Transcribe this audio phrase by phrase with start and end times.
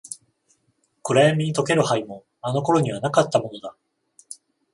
[1.03, 3.75] 暗闇に溶ける灰も、あの頃にはなかったものだ。